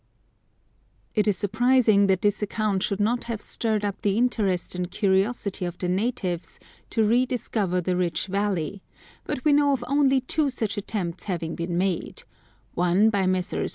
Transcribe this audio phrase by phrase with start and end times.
[1.13, 5.63] It is surprising that this account should not have stirred up the interest and curiosity
[5.63, 8.81] of the natives to rediscover the rich valley,
[9.25, 12.23] but we know of only two such attempts having been made:
[12.73, 13.69] one by Messrs.